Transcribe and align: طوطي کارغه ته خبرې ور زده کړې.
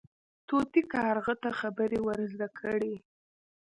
طوطي 0.47 0.81
کارغه 0.93 1.33
ته 1.43 1.49
خبرې 1.59 1.99
ور 2.05 2.19
زده 2.31 2.47
کړې. 2.59 2.95